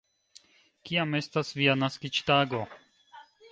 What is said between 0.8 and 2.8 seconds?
Kiam estas via naskiĝtago?